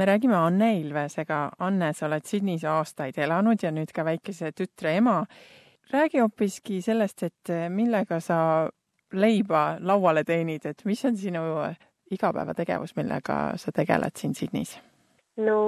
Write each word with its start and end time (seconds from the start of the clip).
me 0.00 0.06
räägime 0.06 0.36
Anne 0.36 0.74
Ilvesega. 0.80 1.50
Anne, 1.58 1.92
sa 1.92 2.06
oled 2.06 2.24
Sydneys 2.24 2.64
aastaid 2.64 3.18
elanud 3.20 3.60
ja 3.60 3.68
nüüd 3.74 3.90
ka 3.92 4.04
väikese 4.04 4.48
tütre 4.56 4.94
ema. 4.96 5.24
räägi 5.92 6.22
hoopiski 6.22 6.78
sellest, 6.80 7.22
et 7.22 7.50
millega 7.68 8.20
sa 8.20 8.68
leiba 9.12 9.76
lauale 9.80 10.22
teenid, 10.24 10.64
et 10.64 10.84
mis 10.84 11.04
on 11.04 11.16
sinu 11.16 11.42
igapäevategevus, 12.10 12.94
millega 12.96 13.36
sa 13.56 13.72
tegeled 13.72 14.16
siin 14.16 14.34
Sydneys? 14.34 14.78
no 15.36 15.58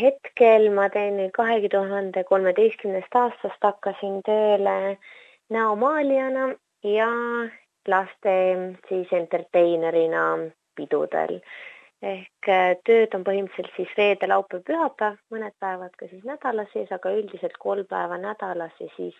hetkel 0.00 0.66
ma 0.74 0.88
teen 0.90 1.16
nüüd 1.20 1.30
kahe 1.36 1.60
tuhande 1.68 2.24
kolmeteistkümnendast 2.24 3.20
aastast 3.22 3.62
hakkasin 3.62 4.18
tööle 4.26 4.96
näomaalijana 5.50 6.50
ja 6.82 7.08
laste 7.88 8.34
siis 8.88 9.12
entertainerina 9.12 10.26
pidudel 10.74 11.40
ehk 12.02 12.48
äh, 12.52 12.74
tööd 12.84 13.14
on 13.16 13.24
põhimõtteliselt 13.24 13.76
siis 13.76 13.92
reede, 13.98 14.28
laupäev, 14.28 14.64
pühapäev, 14.68 15.20
mõned 15.32 15.54
päevad 15.60 15.94
ka 15.96 16.08
siis 16.10 16.24
nädala 16.28 16.66
sees, 16.72 16.90
aga 16.92 17.14
üldiselt 17.16 17.56
kolm 17.62 17.86
päeva 17.88 18.18
nädalas 18.20 18.74
ja 18.80 18.88
siis 18.96 19.16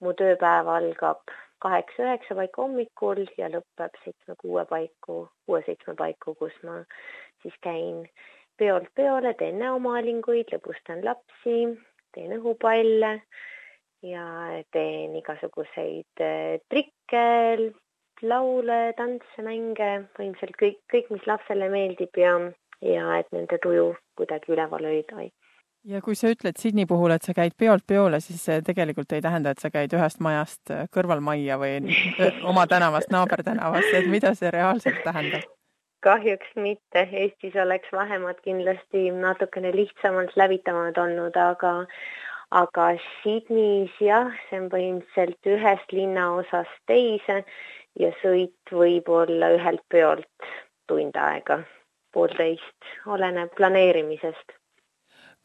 mu 0.00 0.14
tööpäev 0.18 0.70
algab 0.72 1.22
kaheksa-üheksa 1.62 2.36
paiku 2.38 2.64
hommikul 2.66 3.24
ja 3.38 3.50
lõpeb 3.50 3.94
seitsme-kuue 4.04 4.64
paiku, 4.70 5.24
kuue-seitsme 5.46 5.94
paiku, 5.98 6.34
kus 6.38 6.54
ma 6.66 6.80
siis 7.42 7.54
käin 7.62 8.04
peolt 8.58 8.90
peole, 8.94 9.34
teen 9.38 9.58
näomaalinguid, 9.62 10.50
lõbustan 10.54 11.04
lapsi, 11.06 11.58
teen 12.14 12.34
õhupalle 12.38 13.12
ja 14.06 14.24
teen 14.74 15.16
igasuguseid 15.18 16.22
äh, 16.22 16.58
trikke, 16.70 17.26
laule, 18.22 18.78
tantse, 18.98 19.42
mänge, 19.44 19.90
põhimõtteliselt 20.16 20.56
kõik, 20.60 20.78
kõik, 20.92 21.10
mis 21.14 21.26
lapsele 21.28 21.68
meeldib 21.72 22.18
ja, 22.18 22.36
ja 22.84 23.18
et 23.18 23.28
nende 23.34 23.58
tuju 23.62 23.92
kuidagi 24.18 24.54
üleval 24.54 24.88
hoida. 24.90 25.28
ja 25.88 26.00
kui 26.04 26.16
sa 26.18 26.30
ütled 26.32 26.58
Sydney 26.58 26.86
puhul, 26.86 27.14
et 27.14 27.22
sa 27.22 27.34
käid 27.34 27.54
peolt 27.58 27.86
peole, 27.86 28.20
siis 28.20 28.42
see 28.44 28.62
tegelikult 28.66 29.12
ei 29.12 29.22
tähenda, 29.24 29.50
et 29.50 29.62
sa 29.62 29.70
käid 29.70 29.94
ühest 29.94 30.20
majast 30.20 30.72
kõrvalmajja 30.94 31.58
või 31.60 31.78
oma 32.50 32.66
tänavast 32.66 33.12
naabertänavast, 33.14 33.94
et 33.94 34.10
mida 34.10 34.34
see 34.34 34.50
reaalselt 34.54 35.04
tähendab? 35.04 35.46
kahjuks 36.02 36.50
mitte, 36.54 37.08
Eestis 37.10 37.56
oleks 37.58 37.90
vahemad 37.92 38.38
kindlasti 38.44 39.08
natukene 39.10 39.72
lihtsamalt 39.74 40.36
läbitavad 40.38 40.98
olnud, 40.98 41.36
aga 41.36 41.72
aga 42.50 42.84
Sydneys 43.20 43.92
jah, 44.00 44.30
see 44.48 44.60
on 44.62 44.70
põhimõtteliselt 44.72 45.50
ühest 45.52 45.92
linnaosast 45.92 46.78
teise 46.88 47.42
ja 47.98 48.12
sõit 48.22 48.72
võib 48.72 49.08
olla 49.10 49.50
ühelt 49.56 49.82
peolt 49.90 50.48
tund 50.88 51.16
aega, 51.18 51.60
poolteist, 52.14 52.94
oleneb 53.06 53.52
planeerimisest. 53.56 54.56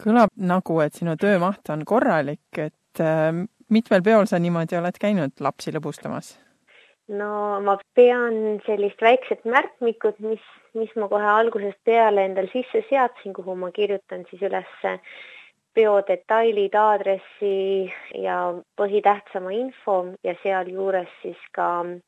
kõlab 0.03 0.31
nagu, 0.35 0.79
et 0.81 0.93
sinu 0.93 1.15
töömaht 1.19 1.69
on 1.69 1.83
korralik, 1.85 2.47
et 2.57 3.01
äh, 3.01 3.43
mitmel 3.69 4.03
peol 4.03 4.25
sa 4.29 4.39
niimoodi 4.39 4.77
oled 4.79 4.97
käinud 4.99 5.39
lapsi 5.39 5.73
lõbustamas? 5.75 6.37
no 7.07 7.59
ma 7.61 7.77
pean 7.95 8.59
sellist 8.65 9.01
väikset 9.01 9.45
märkmikut, 9.45 10.19
mis, 10.23 10.43
mis 10.73 10.91
ma 10.95 11.09
kohe 11.11 11.27
algusest 11.27 11.79
peale 11.85 12.25
endal 12.29 12.47
sisse 12.53 12.83
seadsin, 12.89 13.33
kuhu 13.35 13.55
ma 13.59 13.71
kirjutan 13.75 14.23
siis 14.29 14.41
ülesse 14.41 14.99
peo 15.73 15.95
detailid, 16.07 16.75
aadressi 16.77 17.91
ja 18.21 18.37
põhitähtsama 18.79 19.53
info 19.57 19.97
ja 20.23 20.35
sealjuures 20.43 21.09
siis 21.21 21.39
ka 21.55 21.67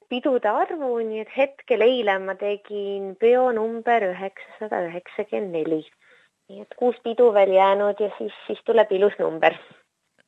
pidude 0.09 0.49
arvu, 0.49 0.97
nii 1.01 1.23
et 1.25 1.31
hetkel 1.37 1.85
eile 1.85 2.17
ma 2.23 2.37
tegin 2.39 3.15
peo 3.19 3.49
number 3.55 4.09
üheksasada 4.11 4.83
üheksakümmend 4.89 5.57
neli. 5.57 5.81
nii 6.49 6.61
et 6.61 6.75
kuus 6.77 6.97
pidu 7.03 7.31
veel 7.33 7.55
jäänud 7.55 7.99
ja 7.99 8.11
siis, 8.17 8.33
siis 8.47 8.61
tuleb 8.65 8.91
ilus 8.91 9.17
number. 9.19 9.57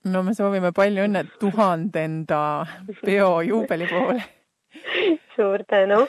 no 0.05 0.23
me 0.23 0.33
soovime 0.33 0.71
palju 0.71 1.05
õnne 1.05 1.25
tuhandenda 1.39 2.41
peo 3.05 3.41
juubeli 3.41 3.89
puhul 3.91 4.23
suur 5.35 5.63
tänu! 5.69 6.07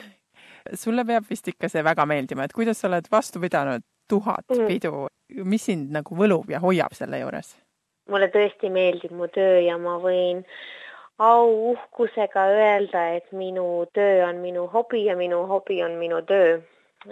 sulle 0.75 1.05
peab 1.05 1.29
vist 1.31 1.49
ikka 1.49 1.69
see 1.69 1.85
väga 1.85 2.07
meeldima, 2.07 2.45
et 2.45 2.53
kuidas 2.57 2.81
sa 2.81 2.89
oled 2.89 3.07
vastu 3.13 3.41
pidanud 3.41 3.85
tuhat 4.09 4.45
mm. 4.49 4.67
pidu, 4.67 5.07
mis 5.45 5.65
sind 5.69 5.93
nagu 5.93 6.17
võlub 6.17 6.51
ja 6.51 6.61
hoiab 6.61 6.95
selle 6.97 7.21
juures? 7.23 7.57
mulle 8.09 8.31
tõesti 8.33 8.71
meeldib 8.73 9.13
mu 9.13 9.29
töö 9.29 9.61
ja 9.61 9.77
ma 9.77 9.99
võin 10.01 10.41
au 11.19 11.51
uhkusega 11.73 12.47
öelda, 12.55 13.03
et 13.19 13.33
minu 13.37 13.85
töö 13.93 14.23
on 14.29 14.41
minu 14.41 14.67
hobi 14.73 15.05
ja 15.05 15.17
minu 15.17 15.43
hobi 15.51 15.83
on 15.85 15.99
minu 16.01 16.23
töö. 16.23 16.59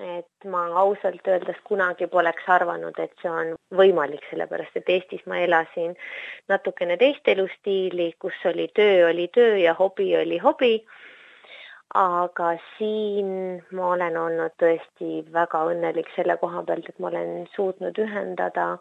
et 0.02 0.44
ma 0.50 0.64
ausalt 0.80 1.28
öeldes 1.30 1.58
kunagi 1.64 2.08
poleks 2.10 2.48
arvanud, 2.50 2.96
et 2.98 3.12
see 3.22 3.30
on 3.30 3.52
võimalik, 3.70 4.24
sellepärast 4.30 4.74
et 4.80 4.88
Eestis 4.90 5.22
ma 5.30 5.38
elasin 5.38 5.94
natukene 6.50 6.96
teist 6.98 7.28
elustiili, 7.28 8.08
kus 8.18 8.40
oli 8.50 8.66
töö 8.74 9.06
oli 9.10 9.28
töö 9.32 9.54
ja 9.62 9.76
hobi 9.78 10.08
oli 10.16 10.38
hobi 10.42 10.72
aga 11.94 12.56
siin 12.76 13.62
ma 13.72 13.92
olen 13.94 14.16
olnud 14.18 14.54
tõesti 14.62 15.22
väga 15.32 15.62
õnnelik 15.70 16.08
selle 16.16 16.36
koha 16.40 16.62
pealt, 16.66 16.88
et 16.88 16.98
ma 16.98 17.08
olen 17.12 17.46
suutnud 17.54 17.98
ühendada 17.98 18.76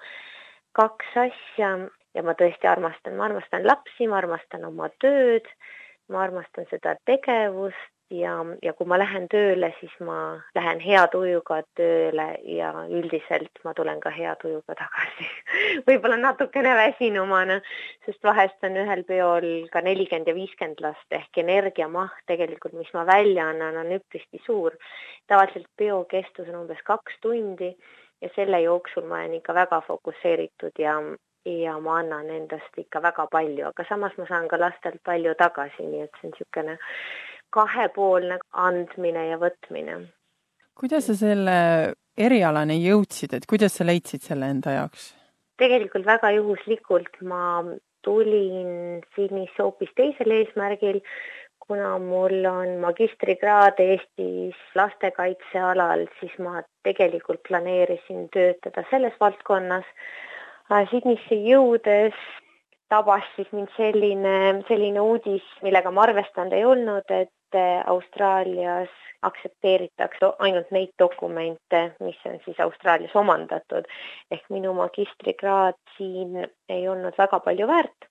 kaks 0.74 1.18
asja. 1.28 1.78
Ja 2.16 2.24
ma 2.24 2.32
tõesti 2.40 2.64
armastan, 2.72 3.18
ma 3.20 3.26
armastan 3.28 3.66
lapsi, 3.68 4.08
ma 4.08 4.22
armastan 4.22 4.64
oma 4.64 4.88
tööd, 5.04 5.44
ma 6.08 6.22
armastan 6.24 6.64
seda 6.70 6.94
tegevust 7.04 7.95
ja, 8.10 8.34
ja 8.62 8.74
kui 8.74 8.88
ma 8.88 8.98
lähen 9.00 9.26
tööle, 9.32 9.72
siis 9.80 9.94
ma 10.06 10.38
lähen 10.56 10.80
hea 10.84 11.06
tujuga 11.14 11.62
tööle 11.78 12.28
ja 12.46 12.72
üldiselt 12.86 13.62
ma 13.66 13.74
tulen 13.78 14.00
ka 14.04 14.12
hea 14.14 14.36
tujuga 14.42 14.78
tagasi 14.78 15.28
võib-olla 15.88 16.18
natukene 16.22 16.76
väsinumana, 16.78 17.60
sest 18.06 18.22
vahest 18.24 18.64
on 18.68 18.78
ühel 18.84 19.04
peol 19.10 19.50
ka 19.74 19.82
nelikümmend 19.86 20.30
ja 20.30 20.38
viiskümmend 20.38 20.86
last 20.86 21.18
ehk 21.18 21.42
energiamaht 21.42 22.24
tegelikult, 22.30 22.78
mis 22.78 22.92
ma 22.94 23.06
välja 23.10 23.50
annan, 23.50 23.82
on 23.82 23.94
üpriski 23.98 24.42
suur. 24.46 24.78
tavaliselt 25.28 25.68
peo 25.78 26.04
kestus 26.10 26.50
on 26.50 26.62
umbes 26.64 26.82
kaks 26.86 27.22
tundi 27.22 27.74
ja 28.22 28.30
selle 28.36 28.62
jooksul 28.62 29.08
ma 29.10 29.24
olen 29.24 29.40
ikka 29.40 29.54
väga 29.54 29.82
fokusseeritud 29.88 30.78
ja, 30.80 31.00
ja 31.46 31.80
ma 31.80 32.00
annan 32.04 32.30
endast 32.30 32.78
ikka 32.78 33.02
väga 33.02 33.28
palju, 33.32 33.68
aga 33.68 33.86
samas 33.90 34.14
ma 34.18 34.28
saan 34.30 34.48
ka 34.48 34.62
lastelt 34.62 35.02
palju 35.04 35.34
tagasi, 35.42 35.90
nii 35.90 36.06
et 36.06 36.22
see 36.22 36.30
on 36.30 36.36
niisugune 36.36 36.78
kahepoolne 37.56 38.40
andmine 38.52 39.28
ja 39.32 39.40
võtmine. 39.42 40.00
kuidas 40.76 41.08
sa 41.10 41.16
selle 41.16 41.58
erialani 42.18 42.80
jõudsid, 42.84 43.34
et 43.36 43.48
kuidas 43.50 43.78
sa 43.78 43.88
leidsid 43.88 44.24
selle 44.24 44.52
enda 44.52 44.80
jaoks? 44.80 45.14
tegelikult 45.60 46.06
väga 46.06 46.34
juhuslikult 46.36 47.22
ma 47.24 47.64
tulin 48.06 49.02
Sydneysse 49.16 49.64
hoopis 49.64 49.92
teisel 49.98 50.34
eesmärgil, 50.38 51.00
kuna 51.66 51.96
mul 52.00 52.46
on 52.46 52.76
magistrikraad 52.84 53.80
Eestis 53.82 54.60
lastekaitsealal, 54.78 56.06
siis 56.20 56.36
ma 56.44 56.62
tegelikult 56.86 57.42
planeerisin 57.48 58.28
töötada 58.36 58.86
selles 58.92 59.16
valdkonnas. 59.22 59.88
Sydneysse 60.92 61.40
jõudes 61.48 62.20
tabas 62.90 63.26
siis 63.36 63.50
mind 63.54 63.72
selline, 63.78 64.36
selline 64.68 65.02
uudis, 65.02 65.46
millega 65.66 65.92
ma 65.92 66.06
arvestanud 66.06 66.54
ei 66.54 66.66
olnud, 66.66 67.10
et 67.10 67.32
Austraalias 67.86 68.90
aktsepteeritakse 69.26 70.32
ainult 70.40 70.72
neid 70.76 70.92
dokumente, 71.00 71.82
mis 72.00 72.18
on 72.26 72.40
siis 72.46 72.60
Austraalias 72.60 73.16
omandatud. 73.16 73.88
ehk 74.32 74.50
minu 74.50 74.74
magistrikraad 74.74 75.78
siin 75.98 76.46
ei 76.70 76.88
olnud 76.88 77.18
väga 77.18 77.40
palju 77.40 77.68
väärt. 77.68 78.10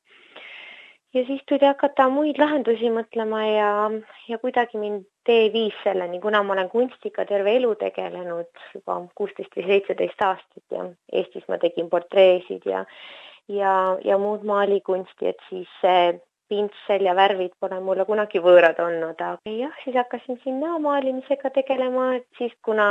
ja 1.14 1.24
siis 1.26 1.42
tuli 1.48 1.66
hakata 1.66 2.08
muid 2.10 2.38
lahendusi 2.38 2.90
mõtlema 2.90 3.42
ja, 3.46 3.90
ja 4.28 4.38
kuidagi 4.38 4.78
mind 4.78 5.04
tee 5.24 5.52
viis 5.52 5.74
selleni, 5.84 6.20
kuna 6.20 6.42
ma 6.42 6.52
olen 6.52 6.70
kunstiga 6.70 7.24
terve 7.24 7.56
elu 7.56 7.74
tegelenud 7.74 8.64
juba 8.74 9.00
kuusteist 9.14 9.54
või 9.56 9.66
seitseteist 9.66 10.22
aastat 10.22 10.64
ja 10.78 10.88
Eestis 11.12 11.46
ma 11.48 11.58
tegin 11.58 11.90
portreesid 11.90 12.66
ja 12.66 12.84
ja, 13.48 13.98
ja 14.04 14.18
muud 14.18 14.44
maalikunsti, 14.44 15.28
et 15.28 15.50
siis 15.50 15.68
see 15.80 16.14
pintsel 16.48 17.06
ja 17.06 17.14
värvid 17.16 17.54
pole 17.60 17.78
mulle 17.80 18.04
kunagi 18.08 18.42
võõrad 18.44 18.80
olnud, 18.84 19.20
aga 19.20 19.54
jah, 19.58 19.72
siis 19.84 19.96
hakkasin 19.96 20.40
siin 20.42 20.60
näomaalimisega 20.60 21.50
tegelema, 21.54 22.14
et 22.18 22.26
siis 22.38 22.52
kuna 22.64 22.88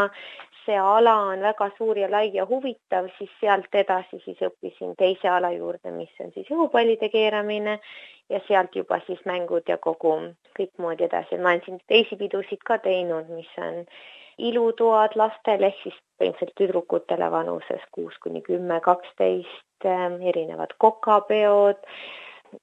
see 0.66 0.78
ala 0.80 1.16
on 1.34 1.44
väga 1.44 1.70
suur 1.78 1.98
ja 2.00 2.10
lai 2.12 2.30
ja 2.34 2.46
huvitav, 2.50 3.10
siis 3.18 3.32
sealt 3.42 3.76
edasi 3.76 4.20
siis 4.24 4.40
õppisin 4.48 4.96
teise 5.00 5.30
ala 5.30 5.52
juurde, 5.52 5.92
mis 5.92 6.24
on 6.24 6.32
siis 6.36 6.50
õhupallide 6.52 7.10
keeramine 7.12 7.80
ja 8.32 8.40
sealt 8.48 8.76
juba 8.76 9.00
siis 9.08 9.20
mängud 9.30 9.68
ja 9.68 9.78
kogu 9.78 10.16
kõik 10.58 10.74
moodi 10.78 11.08
edasi. 11.10 11.38
ma 11.38 11.54
olen 11.54 11.64
siin 11.66 11.80
teisi 11.88 12.16
pidusid 12.16 12.64
ka 12.66 12.78
teinud, 12.78 13.30
mis 13.30 13.52
on 13.58 13.84
ilutoad 14.38 15.18
lastele 15.20 15.70
ehk 15.70 15.84
siis 15.84 16.00
põhimõtteliselt 16.18 16.56
tüdrukutele 16.58 17.30
vanuses 17.32 17.84
kuus 17.92 18.18
kuni 18.24 18.42
kümme, 18.42 18.80
kaksteist, 18.82 19.68
erinevad 19.84 20.74
kokapeod 20.80 21.82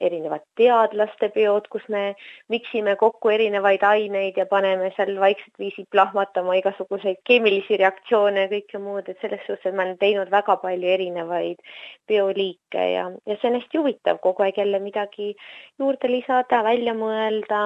erinevad 0.00 0.44
teadlaste 0.58 1.30
peod, 1.34 1.68
kus 1.72 1.86
me 1.88 2.14
miksime 2.52 2.96
kokku 3.00 3.32
erinevaid 3.34 3.84
aineid 3.86 4.38
ja 4.40 4.46
paneme 4.50 4.90
seal 4.96 5.14
vaikselt 5.20 5.62
viisil 5.62 5.86
plahvatama 5.90 6.56
igasuguseid 6.60 7.20
keemilisi 7.28 7.78
reaktsioone 7.80 8.46
ja 8.46 8.52
kõike 8.52 8.82
muud, 8.82 9.08
et 9.08 9.20
selles 9.22 9.42
suhtes 9.46 9.74
ma 9.74 9.86
olen 9.86 9.98
teinud 10.00 10.30
väga 10.32 10.56
palju 10.62 10.92
erinevaid 10.96 11.62
peoliike 12.10 12.86
ja, 12.94 13.08
ja 13.26 13.38
see 13.40 13.50
on 13.50 13.60
hästi 13.60 13.82
huvitav 13.82 14.20
kogu 14.24 14.46
aeg 14.46 14.60
jälle 14.62 14.82
midagi 14.82 15.34
juurde 15.78 16.12
lisada, 16.12 16.64
välja 16.66 16.94
mõelda 16.94 17.64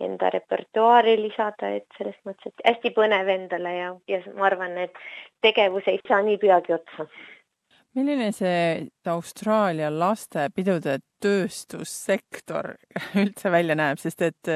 enda 0.00 0.30
repertuaari 0.30 1.16
lisada, 1.20 1.70
et 1.78 1.86
selles 1.96 2.16
mõttes, 2.28 2.52
et 2.52 2.66
hästi 2.68 2.92
põnev 2.96 3.30
endale 3.32 3.72
ja, 3.76 3.94
ja 4.10 4.20
ma 4.36 4.50
arvan, 4.50 4.76
et 4.82 5.00
tegevus 5.44 5.88
ei 5.88 6.00
saa 6.08 6.20
nii 6.26 6.36
peagi 6.42 6.76
otsa 6.76 7.08
milline 7.96 8.30
see 8.34 8.86
Austraalia 9.08 9.88
lastepidude 9.92 10.98
tööstussektor 11.22 12.68
üldse 13.22 13.50
välja 13.52 13.76
näeb, 13.78 14.00
sest 14.00 14.22
et 14.26 14.50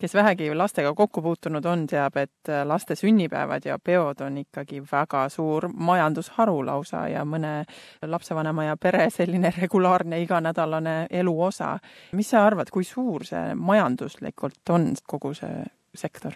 kes 0.00 0.14
vähegi 0.16 0.48
lastega 0.56 0.92
kokku 0.96 1.22
puutunud 1.22 1.66
on, 1.68 1.84
teab, 1.90 2.16
et 2.20 2.52
laste 2.64 2.96
sünnipäevad 2.96 3.66
ja 3.68 3.76
peod 3.84 4.22
on 4.24 4.38
ikkagi 4.40 4.80
väga 4.92 5.26
suur 5.32 5.68
majandusharu 5.68 6.60
lausa 6.66 7.04
ja 7.12 7.24
mõne 7.28 7.66
lapsevanema 8.02 8.70
ja 8.70 8.78
pere 8.80 9.10
selline 9.12 9.52
regulaarne 9.60 10.22
iganädalane 10.24 10.96
elu 11.10 11.36
osa. 11.50 11.76
mis 12.12 12.32
sa 12.32 12.46
arvad, 12.46 12.72
kui 12.72 12.84
suur 12.84 13.26
see 13.28 13.54
majanduslikult 13.54 14.74
on, 14.76 14.94
kogu 15.06 15.34
see 15.36 15.64
sektor? 15.94 16.32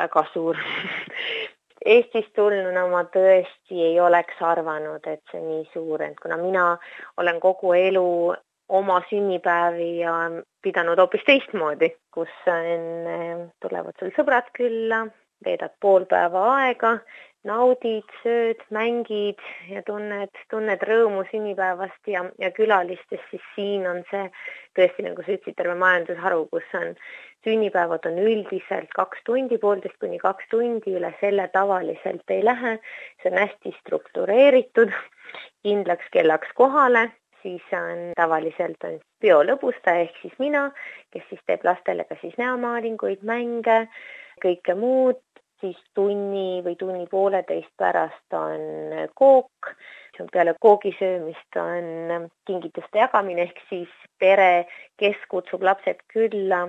väga 0.00 0.24
suur 0.32 0.58
Eestist 1.80 2.34
tulnuna 2.36 2.84
ma 2.92 3.04
tõesti 3.08 3.78
ei 3.80 4.00
oleks 4.00 4.40
arvanud, 4.44 5.06
et 5.08 5.22
see 5.32 5.40
nii 5.40 5.64
suur, 5.72 6.02
et 6.04 6.18
kuna 6.20 6.36
mina 6.36 6.64
olen 7.16 7.40
kogu 7.40 7.72
elu 7.72 8.34
oma 8.68 8.98
sünnipäevi 9.08 9.88
ja 10.02 10.12
pidanud 10.62 11.00
hoopis 11.00 11.24
teistmoodi, 11.26 11.88
kus 12.12 12.30
enne 12.52 13.16
tulevad 13.64 13.96
sul 13.98 14.12
sõbrad 14.14 14.52
külla, 14.54 15.06
veedad 15.44 15.72
pool 15.80 16.04
päeva 16.10 16.44
aega, 16.58 16.98
naudid, 17.48 18.08
sööd, 18.22 18.60
mängid 18.74 19.40
ja 19.70 19.82
tunned, 19.86 20.32
tunned 20.52 20.82
rõõmu 20.84 21.24
sünnipäevast 21.30 22.10
ja, 22.10 22.26
ja 22.38 22.50
külalistest, 22.52 23.24
siis 23.30 23.44
siin 23.54 23.86
on 23.88 24.02
see 24.10 24.26
tõesti, 24.76 25.06
nagu 25.06 25.24
sa 25.24 25.34
ütlesid, 25.36 25.56
terve 25.56 25.76
majandusharu, 25.80 26.44
kus 26.52 26.74
on 26.76 26.92
sünnipäevad 27.46 28.04
on 28.10 28.18
üldiselt 28.20 28.92
kaks 28.96 29.22
tundi, 29.24 29.58
poolteist 29.58 29.96
kuni 30.02 30.20
kaks 30.20 30.50
tundi, 30.50 30.92
üle 30.98 31.14
selle 31.20 31.48
tavaliselt 31.52 32.34
ei 32.34 32.44
lähe. 32.44 32.76
see 33.22 33.32
on 33.32 33.38
hästi 33.38 33.74
struktureeritud, 33.80 34.92
kindlaks 35.64 36.12
kellaks 36.12 36.52
kohale, 36.54 37.08
siis 37.42 37.64
on 37.72 38.12
tavaliselt 38.16 38.84
on 38.84 39.00
peo 39.20 39.40
lõbustaja 39.44 40.04
ehk 40.04 40.20
siis 40.22 40.36
mina, 40.38 40.68
kes 41.12 41.24
siis 41.30 41.40
teeb 41.46 41.64
lastele 41.64 42.04
ka 42.04 42.20
siis 42.20 42.36
näomaalinguid, 42.36 43.24
mänge, 43.24 43.86
kõike 44.44 44.76
muud, 44.76 45.20
siis 45.60 45.78
tunni 45.94 46.60
või 46.64 46.76
tunni 46.80 47.06
pooleteist 47.10 47.72
pärast 47.78 48.36
on 48.36 49.08
kook, 49.14 49.72
peale 50.32 50.54
koogi 50.60 50.92
söömist 50.98 51.56
on 51.56 52.28
kingituste 52.46 53.00
jagamine 53.00 53.48
ehk 53.48 53.60
siis 53.68 53.92
pere, 54.18 54.66
kes 55.00 55.16
kutsub 55.28 55.62
lapsed 55.64 56.02
külla 56.12 56.66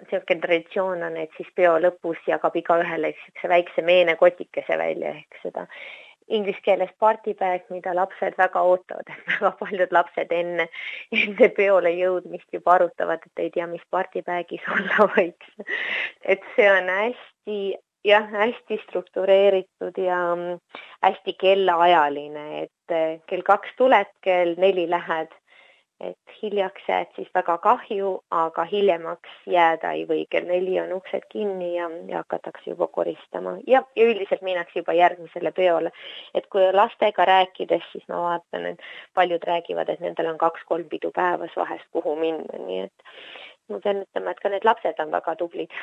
niisugune 0.00 0.40
traditsioon 0.40 1.02
on, 1.04 1.16
et 1.20 1.34
siis 1.36 1.48
peo 1.54 1.74
lõpus 1.78 2.20
jagab 2.26 2.54
igaühele 2.56 3.12
niisuguse 3.12 3.50
väikse 3.52 3.82
meenekotikese 3.84 4.78
välja 4.80 5.12
ehk 5.18 5.42
seda 5.42 5.66
inglise 6.30 6.62
keeles 6.64 6.90
party 6.98 7.34
bag, 7.34 7.66
mida 7.74 7.92
lapsed 7.96 8.36
väga 8.38 8.62
ootavad, 8.62 9.10
et 9.10 9.28
väga 9.34 9.50
paljud 9.60 9.94
lapsed 9.96 10.34
enne, 10.34 10.66
enne 11.22 11.50
peole 11.56 11.92
jõudmist 11.96 12.48
juba 12.54 12.78
arutavad, 12.78 13.24
et 13.26 13.44
ei 13.44 13.52
tea, 13.54 13.66
mis 13.70 13.84
party 13.90 14.22
bag'is 14.26 14.66
olla 14.76 15.08
võiks. 15.16 15.54
et 16.24 16.44
see 16.56 16.68
on 16.70 16.90
hästi 16.94 17.60
jah, 18.04 18.30
hästi 18.30 18.80
struktureeritud 18.88 19.98
ja 19.98 20.34
mm, 20.34 20.58
hästi 21.02 21.36
kellaajaline, 21.40 22.62
et 22.62 23.22
kell 23.28 23.44
kaks 23.46 23.76
tuled, 23.76 24.10
kell 24.24 24.56
neli 24.58 24.88
lähed. 24.90 25.36
Et 26.00 26.32
hiljaks 26.42 26.86
jääd, 26.88 27.10
siis 27.12 27.28
väga 27.36 27.58
kahju, 27.60 28.14
aga 28.32 28.64
hiljemaks 28.64 29.34
jääda 29.52 29.90
ei 29.92 30.06
või, 30.08 30.22
kell 30.32 30.46
neli 30.48 30.78
on 30.80 30.94
uksed 30.96 31.26
kinni 31.28 31.74
ja, 31.74 31.90
ja 32.08 32.22
hakatakse 32.22 32.70
juba 32.70 32.86
koristama. 32.88 33.58
Ja, 33.68 33.82
ja 33.96 34.06
üldiselt 34.08 34.40
minnakse 34.40 34.80
juba 34.80 34.94
järgmisele 34.96 35.52
peole. 35.52 35.92
et 36.34 36.46
kui 36.48 36.64
lastega 36.72 37.24
rääkides, 37.28 37.84
siis 37.92 38.08
ma 38.08 38.22
vaatan, 38.22 38.64
et 38.72 38.80
paljud 39.14 39.44
räägivad, 39.44 39.92
et 39.92 40.00
nendel 40.00 40.32
on 40.32 40.40
kaks-kolm 40.40 40.88
pidu 40.88 41.12
päevas 41.12 41.52
vahest, 41.56 41.84
kuhu 41.92 42.16
minna, 42.16 42.64
nii 42.64 42.80
et 42.86 43.10
ma 43.70 43.80
pean 43.84 44.04
ütlema, 44.04 44.34
et 44.34 44.40
ka 44.42 44.52
need 44.52 44.66
lapsed 44.68 45.02
on 45.02 45.12
väga 45.14 45.36
tublid 45.40 45.74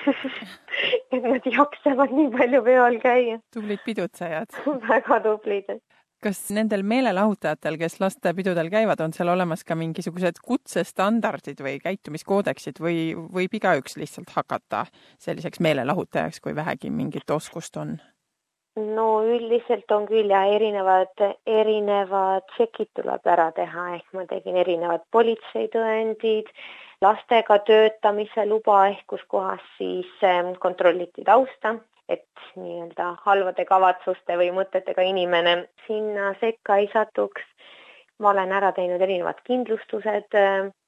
et 1.16 1.22
nad 1.24 1.52
jaksavad 1.58 2.16
nii 2.16 2.32
palju 2.38 2.64
peol 2.66 2.98
käia. 3.04 3.38
tublid 3.54 3.84
pidutsejad 3.86 4.60
väga 4.92 5.22
tublid 5.26 5.78
kas 6.24 6.40
nendel 6.56 6.82
meelelahutajatel, 6.88 7.78
kes 7.78 8.00
lastepidudel 8.02 8.72
käivad, 8.74 9.02
on 9.06 9.14
seal 9.14 9.30
olemas 9.30 9.64
ka 9.68 9.78
mingisugused 9.78 10.42
kutsestandardid 10.46 11.62
või 11.62 11.78
käitumiskoodeksid 11.84 12.82
või 12.82 13.12
võib 13.16 13.54
igaüks 13.60 14.00
lihtsalt 14.02 14.34
hakata 14.34 14.88
selliseks 15.22 15.62
meelelahutajaks, 15.62 16.42
kui 16.42 16.58
vähegi 16.58 16.90
mingit 16.94 17.30
oskust 17.38 17.78
on? 17.78 18.00
no 18.78 19.08
üldiselt 19.26 19.92
on 19.92 20.06
küll 20.06 20.30
ja 20.30 20.44
erinevad, 20.54 21.14
erinevad 21.50 22.46
tšekid 22.54 22.92
tuleb 23.00 23.26
ära 23.26 23.48
teha, 23.58 23.88
ehk 23.98 24.12
ma 24.14 24.26
tegin 24.30 24.60
erinevad 24.62 25.02
politseitõendid, 25.14 26.52
lastega 27.02 27.60
töötamise 27.60 28.46
luba 28.46 28.88
ehk 28.88 29.06
kus 29.08 29.22
kohas 29.28 29.62
siis 29.78 30.10
ähm, 30.24 30.56
kontrolliti 30.60 31.24
tausta 31.24 31.76
et 32.10 32.26
nii-öelda 32.56 33.12
halvade 33.26 33.66
kavatsuste 33.68 34.38
või 34.40 34.50
mõtetega 34.56 35.04
inimene 35.04 35.58
sinna 35.88 36.34
sekka 36.42 36.82
ei 36.82 36.90
satuks. 36.94 37.44
ma 38.20 38.30
olen 38.30 38.52
ära 38.52 38.72
teinud 38.74 39.02
erinevad 39.02 39.44
kindlustused, 39.46 40.36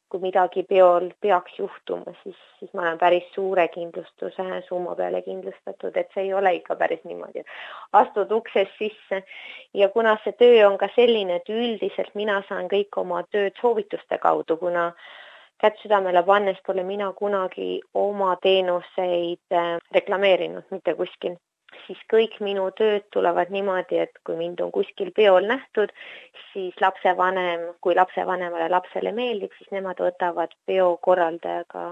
kui 0.10 0.22
midagi 0.24 0.64
peol 0.66 1.12
peaks 1.22 1.60
juhtuma, 1.60 2.14
siis, 2.24 2.38
siis 2.60 2.72
ma 2.74 2.82
olen 2.82 2.98
päris 2.98 3.28
suure 3.36 3.68
kindlustuse 3.70 4.46
summa 4.68 4.96
peale 4.98 5.22
kindlustatud, 5.22 5.98
et 5.98 6.10
see 6.14 6.24
ei 6.24 6.34
ole 6.34 6.56
ikka 6.58 6.76
päris 6.76 7.04
niimoodi, 7.06 7.44
et 7.44 8.00
astud 8.02 8.32
uksest 8.32 8.74
sisse 8.80 9.22
ja 9.78 9.90
kuna 9.94 10.16
see 10.24 10.34
töö 10.40 10.66
on 10.72 10.80
ka 10.82 10.90
selline, 10.96 11.38
et 11.38 11.54
üldiselt 11.54 12.16
mina 12.16 12.42
saan 12.50 12.72
kõik 12.72 12.98
oma 12.98 13.22
tööd 13.30 13.54
soovituste 13.62 14.18
kaudu, 14.18 14.58
kuna 14.58 14.90
kätt 15.60 15.82
südamele 15.84 16.24
pannes 16.24 16.58
pole 16.66 16.84
mina 16.84 17.12
kunagi 17.14 17.82
oma 17.94 18.36
teenuseid 18.44 19.56
äh, 19.56 19.78
reklameerinud 19.96 20.72
mitte 20.72 20.96
kuskil, 20.96 21.36
siis 21.86 22.00
kõik 22.14 22.38
minu 22.46 22.70
tööd 22.78 23.08
tulevad 23.14 23.52
niimoodi, 23.54 24.00
et 24.06 24.22
kui 24.26 24.38
mind 24.40 24.62
on 24.64 24.72
kuskil 24.72 25.12
peol 25.16 25.48
nähtud, 25.50 25.92
siis 26.52 26.78
lapsevanem, 26.82 27.66
kui 27.82 27.96
lapsevanemale 27.98 28.70
lapsele 28.72 29.12
meeldib, 29.16 29.54
siis 29.58 29.72
nemad 29.76 30.02
võtavad 30.04 30.56
peo 30.70 30.94
korraldajaga 31.02 31.86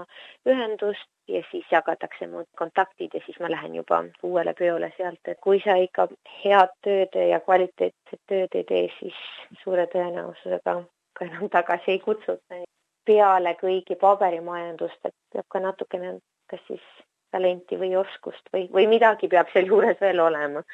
ühendust 0.48 1.08
ja 1.28 1.42
siis 1.50 1.66
jagatakse 1.72 2.30
mu 2.30 2.44
kontaktid 2.58 3.14
ja 3.14 3.20
siis 3.26 3.36
ma 3.42 3.50
lähen 3.52 3.74
juba 3.76 4.00
uuele 4.22 4.54
peole 4.58 4.92
sealt, 4.96 5.20
et 5.26 5.40
kui 5.44 5.60
sa 5.64 5.76
ikka 5.76 6.08
head 6.44 6.72
tööd 6.86 7.20
ja 7.28 7.42
kvaliteetset 7.44 8.22
tööd 8.30 8.56
ei 8.56 8.64
tee, 8.72 8.86
siis 9.00 9.20
suure 9.62 9.86
tõenäosusega 9.92 10.80
ka 11.18 11.28
enam 11.28 11.52
tagasi 11.52 11.96
ei 11.96 12.02
kutsuta 12.04 12.64
peale 13.08 13.56
kõigi 13.60 13.96
paberimajandust, 14.00 15.00
et 15.08 15.16
peab 15.32 15.48
ka 15.48 15.64
natukene 15.64 16.18
kas 16.48 16.60
siis 16.68 16.84
talenti 17.32 17.76
või 17.80 17.92
oskust 17.96 18.48
või, 18.52 18.66
või 18.72 18.88
midagi 18.88 19.28
peab 19.28 19.50
sealjuures 19.52 20.00
veel 20.00 20.20
olema 20.24 20.64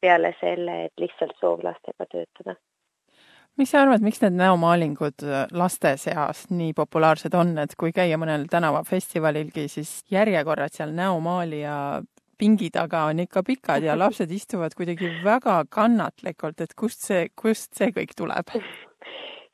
peale 0.00 0.32
selle, 0.40 0.86
et 0.86 1.02
lihtsalt 1.02 1.34
soov 1.40 1.64
lastega 1.64 2.06
töötada. 2.10 2.56
mis 3.56 3.70
sa 3.72 3.80
arvad, 3.82 4.02
miks 4.04 4.20
need 4.20 4.36
näomaalingud 4.36 5.24
laste 5.56 5.94
seas 5.96 6.44
nii 6.50 6.74
populaarsed 6.76 7.34
on, 7.34 7.56
et 7.58 7.72
kui 7.80 7.94
käia 7.96 8.18
mõnel 8.20 8.44
tänavafestivalilgi, 8.52 9.68
siis 9.72 10.02
järjekorrad 10.12 10.76
seal 10.76 10.92
näomaalija 10.94 12.02
pingi 12.38 12.68
taga 12.70 13.06
on 13.10 13.24
ikka 13.24 13.42
pikad 13.42 13.82
ja 13.82 13.96
lapsed 14.02 14.30
istuvad 14.30 14.76
kuidagi 14.76 15.10
väga 15.24 15.62
kannatlikult, 15.70 16.60
et 16.60 16.76
kust 16.76 17.08
see, 17.08 17.28
kust 17.34 17.74
see 17.74 17.90
kõik 17.96 18.14
tuleb? 18.16 18.52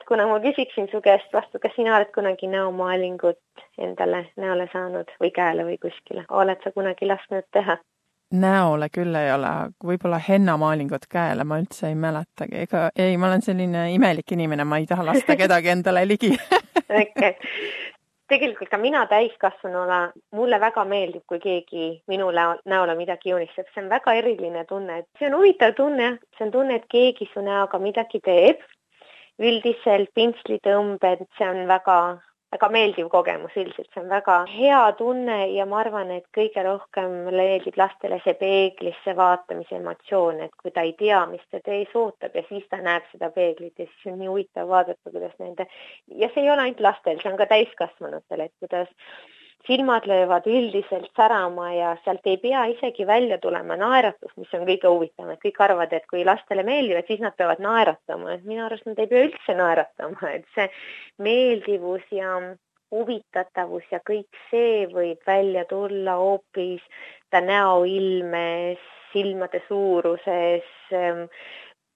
kuna 0.07 0.27
ma 0.27 0.39
küsiksin 0.43 0.89
su 0.91 1.01
käest 1.01 1.33
vastu, 1.33 1.59
kas 1.59 1.73
sina 1.75 1.95
oled 1.97 2.11
kunagi 2.15 2.47
näomaalingut 2.47 3.65
endale 3.77 4.25
näole 4.37 4.69
saanud 4.73 5.11
või 5.21 5.31
käele 5.35 5.65
või 5.67 5.79
kuskile, 5.81 6.25
oled 6.29 6.61
sa 6.63 6.71
kunagi 6.75 7.09
lasknud 7.09 7.49
teha? 7.51 7.77
näole 8.33 8.87
küll 8.89 9.15
ei 9.15 9.29
ole, 9.33 9.49
võib-olla 9.85 10.17
hennamaalingut 10.27 11.05
käele 11.09 11.45
ma 11.45 11.59
üldse 11.61 11.91
ei 11.91 11.95
mäletagi, 11.95 12.63
ega 12.65 12.87
ei, 12.97 13.17
ma 13.17 13.29
olen 13.29 13.45
selline 13.45 13.87
imelik 13.93 14.33
inimene, 14.33 14.65
ma 14.65 14.79
ei 14.81 14.87
taha 14.89 15.05
lasta 15.11 15.37
kedagi 15.37 15.69
endale 15.75 16.05
ligi. 16.07 16.31
Okay. 16.83 17.35
tegelikult 18.29 18.69
ka 18.71 18.77
mina 18.81 19.03
täiskasvanuna, 19.09 19.99
mulle 20.33 20.59
väga 20.59 20.85
meeldib, 20.89 21.21
kui 21.29 21.39
keegi 21.43 21.87
minu 22.09 22.31
näole 22.33 22.95
midagi 22.97 23.29
joonistab, 23.29 23.69
see 23.73 23.83
on 23.83 23.91
väga 23.91 24.15
eriline 24.17 24.65
tunne, 24.69 25.03
et 25.03 25.19
see 25.19 25.29
on 25.29 25.37
huvitav 25.37 25.75
tunne, 25.77 26.15
see 26.37 26.47
on 26.47 26.53
tunne, 26.55 26.79
et 26.79 26.87
keegi 26.89 27.29
su 27.33 27.45
näoga 27.45 27.79
midagi 27.81 28.21
teeb 28.25 28.63
üldiselt 29.41 30.11
pintslitõmbed, 30.13 31.25
see 31.37 31.47
on 31.49 31.63
väga, 31.69 31.97
väga 32.53 32.69
meeldiv 32.73 33.09
kogemus 33.09 33.55
üldiselt, 33.57 33.89
see 33.93 34.03
on 34.03 34.11
väga 34.11 34.37
hea 34.51 34.81
tunne 34.99 35.39
ja 35.55 35.65
ma 35.69 35.79
arvan, 35.81 36.11
et 36.13 36.27
kõige 36.37 36.63
rohkem 36.67 37.15
meeldib 37.31 37.77
lastele 37.79 38.19
see 38.23 38.37
peeglisse 38.39 39.15
vaatamise 39.17 39.79
emotsioon, 39.79 40.43
et 40.45 40.55
kui 40.61 40.71
ta 40.71 40.85
ei 40.85 40.93
tea, 40.99 41.23
mis 41.31 41.43
teda 41.51 41.73
ees 41.79 41.93
ootab 41.97 42.35
ja 42.37 42.45
siis 42.49 42.65
ta 42.69 42.81
näeb 42.83 43.09
seda 43.11 43.31
peeglit 43.33 43.73
ja 43.79 43.89
siis 43.89 44.13
on 44.13 44.19
nii 44.21 44.31
huvitav 44.31 44.69
vaadata, 44.69 45.09
kuidas 45.09 45.37
nende 45.39 45.67
ja 46.07 46.29
see 46.33 46.45
ei 46.45 46.51
ole 46.53 46.67
ainult 46.67 46.85
lastel, 46.85 47.21
see 47.21 47.33
on 47.33 47.39
ka 47.41 47.49
täiskasvanutel, 47.49 48.47
et 48.47 48.53
kuidas 48.61 48.91
silmad 49.67 50.07
löövad 50.07 50.47
üldiselt 50.47 51.11
särama 51.15 51.69
ja 51.73 51.93
sealt 52.03 52.27
ei 52.27 52.37
pea 52.37 52.65
isegi 52.73 53.07
välja 53.07 53.37
tulema 53.37 53.77
naeratus, 53.79 54.33
mis 54.37 54.51
on 54.53 54.65
kõige 54.67 54.91
huvitavam, 54.91 55.31
et 55.33 55.43
kõik 55.45 55.61
arvavad, 55.63 55.93
et 55.93 56.07
kui 56.11 56.25
lastele 56.27 56.65
meeldivad, 56.67 57.07
siis 57.07 57.23
nad 57.23 57.35
peavad 57.39 57.63
naeratama, 57.63 58.33
et 58.33 58.43
minu 58.43 58.65
arust 58.65 58.85
nad 58.89 58.99
ei 58.99 59.07
pea 59.07 59.27
üldse 59.29 59.55
naeratama, 59.57 60.33
et 60.33 60.45
see 60.55 60.67
meeldivus 61.23 62.03
ja 62.11 62.35
huvitatavus 62.93 63.85
ja 63.91 64.01
kõik 64.05 64.41
see 64.51 64.83
võib 64.91 65.23
välja 65.27 65.63
tulla 65.69 66.19
hoopis 66.19 66.83
ta 67.31 67.41
näoilmes, 67.41 68.81
silmade 69.13 69.61
suuruses, 69.67 70.67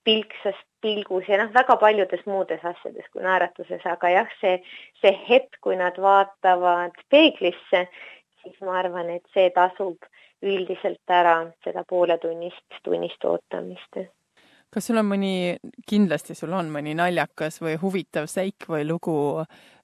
pilksas 0.08 0.60
pilgus 0.82 1.28
ja 1.28 1.40
noh, 1.42 1.54
väga 1.54 1.76
paljudes 1.82 2.24
muudes 2.30 2.64
asjades 2.66 3.08
kui 3.12 3.24
naeratuses, 3.26 3.84
aga 3.90 4.12
jah, 4.14 4.36
see, 4.42 4.60
see 5.02 5.14
hetk, 5.28 5.60
kui 5.64 5.76
nad 5.80 5.98
vaatavad 6.02 6.96
peeglisse, 7.12 7.88
siis 8.44 8.62
ma 8.66 8.78
arvan, 8.82 9.12
et 9.18 9.26
see 9.36 9.50
tasub 9.56 10.08
üldiselt 10.46 11.12
ära 11.12 11.40
seda 11.66 11.84
pooletunnist, 11.90 12.80
tunnist 12.86 13.26
ootamist. 13.26 14.06
kas 14.74 14.86
sul 14.88 15.00
on 15.02 15.08
mõni, 15.10 15.58
kindlasti 15.90 16.36
sul 16.38 16.54
on 16.54 16.70
mõni 16.72 16.94
naljakas 16.96 17.62
või 17.64 17.78
huvitav 17.82 18.28
seik 18.30 18.68
või 18.70 18.86
lugu 18.86 19.18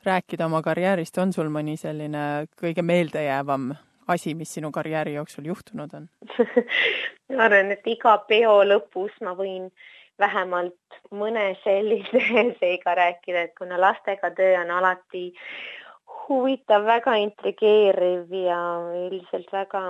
rääkida 0.06 0.46
oma 0.46 0.62
karjäärist, 0.62 1.18
on 1.18 1.34
sul 1.34 1.50
mõni 1.50 1.76
selline 1.80 2.46
kõige 2.60 2.86
meeldejäävam 2.86 3.72
asi, 4.08 4.36
mis 4.36 4.54
sinu 4.54 4.72
karjääri 4.72 5.16
jooksul 5.16 5.50
juhtunud 5.50 5.98
on 5.98 6.08
ma 7.38 7.48
arvan, 7.48 7.74
et 7.74 7.88
iga 7.88 8.18
peo 8.28 8.60
lõpus 8.68 9.16
ma 9.26 9.34
võin 9.40 9.72
vähemalt 10.24 11.00
mõne 11.12 11.52
sellise 11.64 12.24
seiga 12.62 12.96
rääkida, 13.00 13.48
et 13.48 13.56
kuna 13.60 13.80
lastega 13.82 14.32
töö 14.38 14.58
on 14.62 14.72
alati 14.80 15.30
huvitav, 16.24 16.86
väga 16.88 17.16
intrigeeriv 17.22 18.32
ja 18.44 18.60
üldiselt 19.06 19.52
väga 19.52 19.88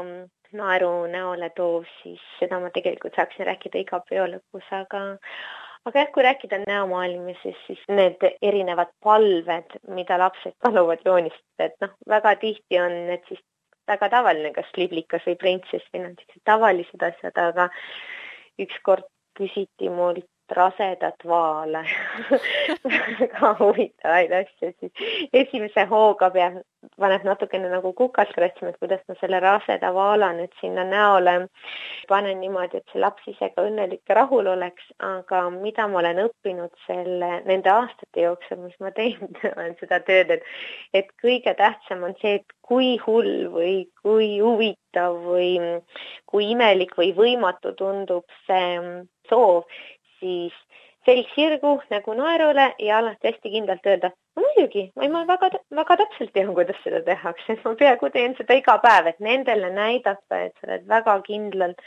naeru 0.53 0.93
näole 1.11 1.49
toov, 1.57 1.85
siis 2.01 2.21
seda 2.39 2.59
ma 2.61 2.69
tegelikult 2.73 3.15
saaksin 3.17 3.47
rääkida 3.49 3.81
iga 3.81 3.99
peo 4.09 4.25
lõpus, 4.29 4.65
aga 4.71 5.03
aga 5.83 5.99
jah, 5.99 6.11
kui 6.15 6.23
rääkida 6.23 6.61
näomaailmisest, 6.63 7.65
siis 7.67 7.81
need 7.91 8.21
erinevad 8.41 8.93
palved, 9.03 9.77
mida 9.91 10.19
lapsed 10.21 10.55
paluvad 10.63 11.01
joonistada, 11.05 11.67
et 11.67 11.75
noh, 11.83 11.95
väga 12.09 12.35
tihti 12.43 12.79
on 12.79 12.95
need 13.09 13.25
siis 13.27 13.41
väga 13.89 14.09
tavaline, 14.13 14.53
kas 14.55 14.69
liblikas 14.79 15.25
või 15.27 15.39
printsess 15.41 15.89
või 15.93 16.05
noh, 16.05 16.13
niisugused 16.13 16.45
tavalised 16.47 17.07
asjad, 17.09 17.41
aga 17.49 17.67
ükskord 18.63 19.09
küsiti 19.37 19.89
mult 19.89 20.25
rasedat 20.49 21.25
vaale. 21.25 21.83
Väga 23.19 23.53
huvitavaid 23.59 24.31
asju, 24.41 24.73
siis 24.79 25.29
esimese 25.33 25.85
hooga 25.89 26.29
peab, 26.35 26.61
paneb 26.99 27.23
natukene 27.27 27.69
nagu 27.71 27.93
kukalt 27.97 28.33
kratsima, 28.35 28.71
et 28.71 28.79
kuidas 28.81 29.01
ma 29.07 29.15
selle 29.19 29.39
raseda 29.43 29.91
vaala 29.95 30.31
nüüd 30.37 30.53
sinna 30.59 30.85
näole 30.87 31.35
panen 32.09 32.39
niimoodi, 32.41 32.79
et 32.81 32.93
see 32.93 33.01
laps 33.03 33.27
ise 33.31 33.49
ka 33.53 33.65
õnnelik 33.67 34.01
ja 34.09 34.17
rahul 34.19 34.49
oleks, 34.53 34.85
aga 35.03 35.45
mida 35.53 35.87
ma 35.91 36.01
olen 36.01 36.23
õppinud 36.25 36.73
selle, 36.87 37.31
nende 37.47 37.71
aastate 37.73 38.25
jooksul, 38.25 38.63
mis 38.65 38.75
ma 38.83 38.91
teinud 38.95 39.39
olen 39.55 39.77
seda 39.81 40.01
tööd, 40.07 40.35
et 40.37 40.51
et 41.03 41.09
kõige 41.21 41.55
tähtsam 41.59 42.03
on 42.07 42.17
see, 42.21 42.39
et 42.41 42.57
kui 42.65 42.95
hull 43.05 43.47
või 43.53 43.75
kui 44.01 44.37
huvitav 44.41 45.17
või 45.25 45.57
kui 46.29 46.51
imelik 46.53 46.95
või 46.99 47.11
võimatu 47.17 47.73
tundub 47.79 48.27
see 48.47 48.77
soov, 49.29 49.63
siis 50.19 50.55
selg 51.07 51.27
sirgu, 51.35 51.77
nägu 51.91 52.15
naerule 52.17 52.69
ja 52.79 52.99
alati 53.01 53.31
hästi 53.31 53.51
kindlalt 53.55 53.87
öelda, 53.89 54.11
muidugi, 54.39 54.87
ma, 54.95 55.09
ma 55.13 55.25
väga, 55.29 55.51
väga 55.79 55.99
täpselt 56.03 56.33
tean, 56.35 56.53
kuidas 56.57 56.79
seda 56.85 57.03
tehakse, 57.05 57.57
ma 57.65 57.75
peaaegu 57.79 58.09
teen 58.13 58.37
seda 58.39 58.57
iga 58.59 58.79
päev, 58.83 59.11
et 59.11 59.21
nendele 59.23 59.69
näidata, 59.73 60.41
et 60.47 60.55
sa 60.57 60.69
oled 60.69 60.89
väga 60.89 61.19
kindlalt, 61.27 61.85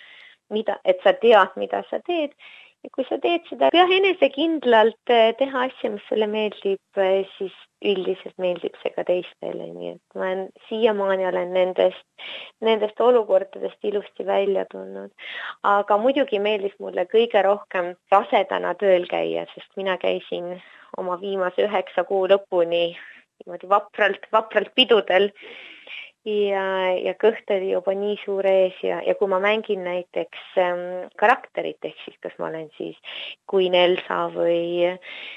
mida, 0.54 0.78
et 0.84 1.02
sa 1.04 1.16
tead, 1.22 1.58
mida 1.60 1.82
sa 1.90 2.02
teed. 2.06 2.36
Ja 2.84 2.90
kui 2.94 3.06
sa 3.08 3.16
teed 3.18 3.46
seda 3.48 3.70
jah, 3.74 3.90
enesekindlalt 3.90 5.10
eh, 5.10 5.32
teha 5.40 5.64
asja, 5.66 5.90
mis 5.90 6.04
sulle 6.06 6.28
meeldib, 6.30 6.82
eh, 7.02 7.24
siis 7.34 7.54
üldiselt 7.84 8.36
meeldib 8.40 8.76
see 8.80 8.92
ka 8.94 9.02
teistele, 9.08 9.66
nii 9.72 9.90
et 9.96 10.14
ma 10.14 10.28
olen, 10.28 10.44
siiamaani 10.68 11.26
olen 11.28 11.50
nendest, 11.56 12.04
nendest 12.64 13.00
olukordadest 13.02 13.90
ilusti 13.90 14.26
välja 14.28 14.64
tulnud. 14.70 15.10
aga 15.66 15.98
muidugi 15.98 16.38
meeldis 16.38 16.76
mulle 16.78 17.08
kõige 17.10 17.42
rohkem 17.44 17.94
rasedana 18.12 18.74
tööl 18.80 19.08
käia, 19.10 19.48
sest 19.54 19.76
mina 19.76 19.98
käisin 19.98 20.56
oma 20.96 21.16
viimase 21.20 21.66
üheksa 21.66 22.04
kuu 22.08 22.26
lõpuni 22.30 22.84
niimoodi 22.96 23.68
vapralt, 23.68 24.28
vapralt 24.32 24.72
pidudel 24.74 25.30
ja, 26.26 26.64
ja 26.99 27.14
kõht 27.21 27.50
oli 27.54 27.71
juba 27.71 27.95
nii 27.95 28.16
suur 28.25 28.47
ees 28.50 28.76
ja, 28.83 28.99
ja 29.06 29.14
kui 29.18 29.28
ma 29.30 29.38
mängin 29.42 29.85
näiteks 29.87 30.56
ähm, 30.59 30.80
karakterit, 31.21 31.78
ehk 31.87 32.00
siis 32.02 32.16
kas 32.25 32.35
ma 32.40 32.49
olen 32.49 32.66
siis 32.76 32.97
Queen 33.50 33.76
Elsa 33.78 34.26
või, 34.35 34.90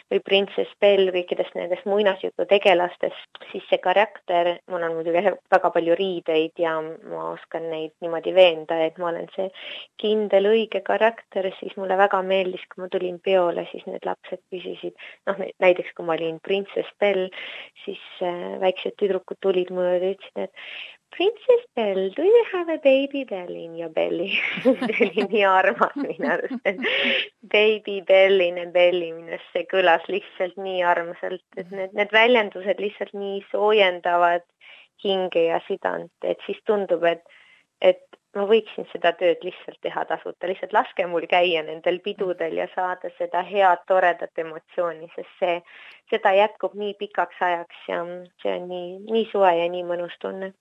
või 0.10 0.22
printsess 0.26 0.74
Belle 0.82 1.14
kõikidest 1.14 1.54
nendest 1.58 1.86
muinasjutu 1.90 2.48
tegelastest, 2.50 3.42
siis 3.52 3.66
see 3.70 3.82
karakter, 3.84 4.56
mul 4.72 4.88
on 4.88 4.98
muidugi 4.98 5.24
väga 5.54 5.72
palju 5.76 5.98
riideid 6.00 6.58
ja 6.62 6.76
ma 6.82 7.28
oskan 7.36 7.70
neid 7.70 7.94
niimoodi 8.02 8.34
veenda, 8.34 8.80
et 8.86 8.98
ma 8.98 9.12
olen 9.12 9.30
see 9.36 9.50
kindel 10.02 10.50
õige 10.50 10.82
karakter, 10.86 11.52
siis 11.60 11.76
mulle 11.78 12.00
väga 12.00 12.24
meeldis, 12.26 12.66
kui 12.74 12.84
ma 12.86 12.90
tulin 12.90 13.22
peole, 13.22 13.68
siis 13.70 13.86
need 13.86 14.10
lapsed 14.10 14.42
küsisid, 14.50 14.98
noh 15.30 15.46
näiteks 15.62 15.94
kui 15.94 16.08
ma 16.08 16.18
olin 16.18 16.42
printsess 16.42 16.98
Belle, 17.00 17.30
siis 17.86 18.02
äh, 18.26 18.58
väiksed 18.64 18.98
tüdrukud 18.98 19.38
tulid 19.46 19.70
mulle 19.74 20.00
ja 20.00 20.14
ütlesid, 20.16 20.48
et 20.50 20.68
Princess 21.20 21.66
Belle, 21.76 22.12
do 22.16 22.24
you 22.24 22.46
have 22.54 22.70
a 22.70 22.78
baby 22.78 23.26
belly 23.26 23.66
in 23.66 23.76
your 23.76 23.90
belly? 23.90 24.40
See 24.64 25.08
oli 25.08 25.24
nii 25.34 25.42
armas 25.44 25.98
minu 26.00 26.30
arust, 26.32 26.62
et 26.70 26.78
baby 27.56 27.96
belline 28.08 28.64
belly 28.72 29.10
minu 29.12 29.34
arust 29.36 29.50
see 29.52 29.66
kõlas 29.74 30.06
lihtsalt 30.08 30.56
nii 30.64 30.78
armsalt, 30.88 31.44
et 31.60 31.74
need, 31.76 31.98
need 32.00 32.14
väljendused 32.16 32.80
lihtsalt 32.80 33.12
nii 33.20 33.42
soojendavad 33.50 34.46
hinge 35.04 35.44
ja 35.50 35.58
südant, 35.66 36.14
et 36.24 36.40
siis 36.46 36.64
tundub, 36.72 37.04
et, 37.12 37.28
et 37.84 38.00
ma 38.40 38.48
võiksin 38.54 38.88
seda 38.94 39.12
tööd 39.20 39.44
lihtsalt 39.44 39.82
teha 39.84 40.06
tasuta, 40.14 40.48
lihtsalt 40.48 40.78
laske 40.80 41.10
mul 41.12 41.28
käia 41.28 41.66
nendel 41.68 42.00
pidudel 42.08 42.56
ja 42.62 42.70
saada 42.78 43.12
seda 43.18 43.44
head 43.52 43.84
toredat 43.92 44.46
emotsiooni, 44.46 45.12
sest 45.18 45.36
see, 45.44 45.60
seda 46.16 46.32
jätkub 46.40 46.80
nii 46.80 46.96
pikaks 47.04 47.44
ajaks 47.52 47.86
ja 47.92 48.02
see 48.40 48.56
on 48.56 48.72
nii, 48.72 48.90
nii 49.12 49.28
soe 49.36 49.52
ja 49.60 49.68
nii 49.76 49.84
mõnus 49.92 50.16
tunne 50.24 50.54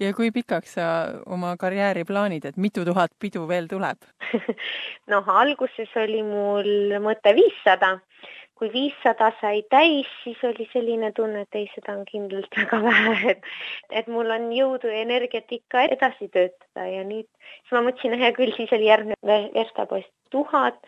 ja 0.00 0.12
kui 0.16 0.30
pikaks 0.34 0.76
sa 0.78 0.86
oma 1.26 1.54
karjääri 1.60 2.04
plaanid, 2.08 2.48
et 2.48 2.56
mitu 2.60 2.84
tuhat 2.86 3.12
pidu 3.20 3.46
veel 3.48 3.68
tuleb? 3.70 4.00
Noh, 5.12 5.28
alguses 5.40 5.92
oli 6.00 6.22
mul 6.26 6.98
mõte 7.04 7.34
viissada. 7.36 7.98
kui 8.54 8.68
viissada 8.70 9.32
sai 9.40 9.64
täis, 9.66 10.06
siis 10.22 10.38
oli 10.46 10.62
selline 10.72 11.08
tunne, 11.12 11.40
et 11.42 11.56
ei, 11.58 11.64
seda 11.74 11.96
on 11.98 12.04
kindlalt 12.06 12.54
väga 12.60 12.78
vähe, 12.84 13.32
et, 13.32 13.48
et 13.90 14.06
mul 14.06 14.30
on 14.30 14.46
jõudu 14.54 14.92
ja 14.92 15.00
energiat 15.02 15.50
ikka 15.50 15.82
edasi 15.90 16.28
töötada. 16.28 16.86
Ja 16.86 17.02
nüüd, 17.02 17.26
siis 17.64 17.74
ma 17.74 17.82
mõtlesin, 17.88 18.14
hea 18.20 18.30
küll, 18.36 18.54
siis 18.54 18.70
oli 18.76 18.86
järgmine 18.86 19.40
verstapost 19.56 20.12
tuhat, 20.30 20.78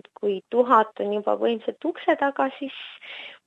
et 0.00 0.08
kui 0.16 0.40
tuhat 0.48 1.04
on 1.04 1.12
juba 1.18 1.36
põhimõtteliselt 1.36 1.88
ukse 1.92 2.16
taga, 2.24 2.48
siis 2.56 2.80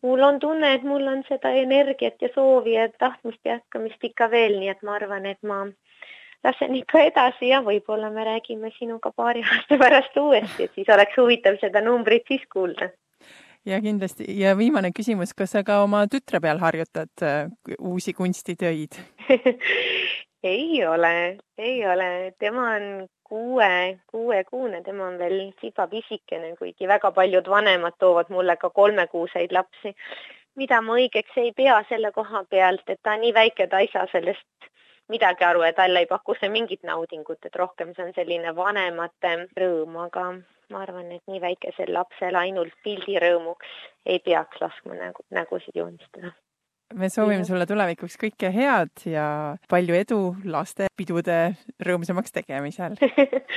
mul 0.04 0.24
on 0.24 0.40
tunne, 0.40 0.74
et 0.76 0.84
mul 0.84 1.08
on 1.08 1.24
seda 1.28 1.54
energiat 1.60 2.22
ja 2.22 2.30
soovi 2.36 2.76
ja 2.76 2.90
tahtmist 3.00 3.40
jätkamist 3.46 4.04
ikka 4.04 4.30
veel, 4.32 4.60
nii 4.60 4.72
et 4.74 4.84
ma 4.84 4.98
arvan, 5.00 5.26
et 5.26 5.40
ma 5.44 5.64
lasen 6.44 6.76
ikka 6.76 7.06
edasi 7.08 7.52
ja 7.52 7.62
võib-olla 7.64 8.12
me 8.14 8.26
räägime 8.28 8.72
sinuga 8.78 9.14
paari 9.16 9.46
aasta 9.48 9.80
pärast 9.80 10.18
uuesti, 10.20 10.68
et 10.68 10.76
siis 10.76 10.92
oleks 10.94 11.18
huvitav 11.18 11.60
seda 11.62 11.82
numbrit 11.86 12.28
siis 12.28 12.44
kuulda. 12.54 12.90
ja 13.66 13.82
kindlasti 13.82 14.28
ja 14.40 14.58
viimane 14.58 14.92
küsimus, 14.96 15.34
kas 15.34 15.56
sa 15.56 15.64
ka 15.64 15.82
oma 15.84 16.06
tütre 16.12 16.42
peal 16.44 16.60
harjutad 16.60 17.24
äh, 17.24 17.48
uusi 17.80 18.14
kunstitöid 18.14 19.00
ei 20.44 20.86
ole, 20.86 21.38
ei 21.58 21.88
ole, 21.88 22.34
tema 22.40 22.70
on 22.76 23.08
kuue, 23.24 24.00
kuuekuune, 24.08 24.82
tema 24.84 25.08
on 25.08 25.18
veel 25.18 25.40
sibapisikene, 25.62 26.56
kuigi 26.60 26.88
väga 26.88 27.12
paljud 27.12 27.50
vanemad 27.50 27.96
toovad 28.00 28.30
mulle 28.30 28.58
ka 28.58 28.70
kolmekuuseid 28.70 29.56
lapsi, 29.56 29.96
mida 30.56 30.82
ma 30.82 30.98
õigeks 31.00 31.40
ei 31.42 31.52
pea 31.58 31.80
selle 31.90 32.12
koha 32.12 32.44
pealt, 32.50 32.84
et 32.88 33.02
ta 33.02 33.16
on 33.16 33.24
nii 33.26 33.34
väike, 33.34 33.68
ta 33.68 33.80
ei 33.80 33.90
saa 33.94 34.06
sellest 34.12 34.70
midagi 35.10 35.48
aru 35.48 35.64
ja 35.64 35.74
talle 35.74 36.04
ei 36.04 36.10
paku 36.12 36.36
see 36.40 36.52
mingit 36.52 36.84
naudingut, 36.84 37.40
et 37.46 37.56
rohkem 37.56 37.96
see 37.96 38.06
on 38.06 38.14
selline 38.16 38.56
vanemate 38.56 39.36
rõõm, 39.60 39.98
aga 40.06 40.30
ma 40.74 40.86
arvan, 40.86 41.12
et 41.12 41.24
nii 41.28 41.42
väikesel 41.44 41.94
lapsel 41.94 42.36
ainult 42.40 42.76
pildirõõmuks 42.84 43.76
ei 44.06 44.20
peaks 44.20 44.62
laskma 44.62 45.00
nägu, 45.00 45.26
nägusid 45.32 45.76
joonistada 45.80 46.36
me 46.94 47.10
soovime 47.10 47.46
sulle 47.48 47.66
tulevikuks 47.70 48.18
kõike 48.22 48.52
head 48.54 49.06
ja 49.10 49.26
palju 49.72 49.98
edu 49.98 50.20
lastepidude 50.46 51.40
rõõmsamaks 51.86 52.36
tegemisel. 52.36 52.98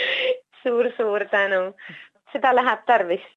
Suur-suur 0.62 1.26
tänu, 1.30 1.62
seda 2.32 2.54
läheb 2.56 2.86
tarvis 2.88 3.26